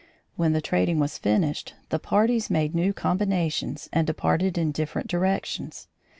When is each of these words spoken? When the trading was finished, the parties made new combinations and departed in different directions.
When 0.35 0.53
the 0.53 0.61
trading 0.61 0.97
was 0.97 1.19
finished, 1.19 1.75
the 1.89 1.99
parties 1.99 2.49
made 2.49 2.73
new 2.73 2.91
combinations 2.91 3.87
and 3.93 4.07
departed 4.07 4.57
in 4.57 4.71
different 4.71 5.07
directions. 5.07 5.89